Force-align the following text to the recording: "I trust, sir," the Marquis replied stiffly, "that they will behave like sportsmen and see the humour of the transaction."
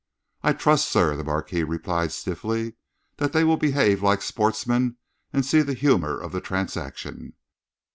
"I 0.41 0.53
trust, 0.53 0.89
sir," 0.89 1.15
the 1.15 1.23
Marquis 1.23 1.63
replied 1.63 2.11
stiffly, 2.11 2.73
"that 3.17 3.33
they 3.33 3.43
will 3.43 3.55
behave 3.57 4.01
like 4.01 4.23
sportsmen 4.23 4.97
and 5.31 5.45
see 5.45 5.61
the 5.61 5.75
humour 5.75 6.19
of 6.19 6.31
the 6.31 6.41
transaction." 6.41 7.33